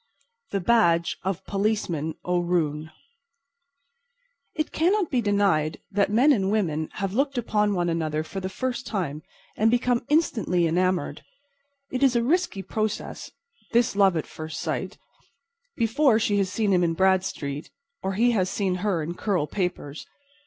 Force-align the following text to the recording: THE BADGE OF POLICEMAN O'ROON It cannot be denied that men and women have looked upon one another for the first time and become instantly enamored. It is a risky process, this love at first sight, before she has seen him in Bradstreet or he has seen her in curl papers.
THE 0.49 0.59
BADGE 0.59 1.19
OF 1.21 1.45
POLICEMAN 1.45 2.15
O'ROON 2.25 2.89
It 4.55 4.71
cannot 4.71 5.11
be 5.11 5.21
denied 5.21 5.79
that 5.91 6.09
men 6.09 6.31
and 6.33 6.49
women 6.49 6.89
have 6.93 7.13
looked 7.13 7.37
upon 7.37 7.75
one 7.75 7.87
another 7.87 8.23
for 8.23 8.39
the 8.39 8.49
first 8.49 8.87
time 8.87 9.21
and 9.55 9.69
become 9.69 10.03
instantly 10.09 10.65
enamored. 10.65 11.23
It 11.91 12.01
is 12.01 12.15
a 12.15 12.23
risky 12.23 12.63
process, 12.63 13.29
this 13.73 13.95
love 13.95 14.17
at 14.17 14.25
first 14.25 14.59
sight, 14.59 14.97
before 15.75 16.17
she 16.17 16.37
has 16.39 16.51
seen 16.51 16.73
him 16.73 16.83
in 16.83 16.95
Bradstreet 16.95 17.69
or 18.01 18.13
he 18.13 18.31
has 18.31 18.49
seen 18.49 18.77
her 18.81 19.03
in 19.03 19.13
curl 19.13 19.45
papers. 19.45 20.07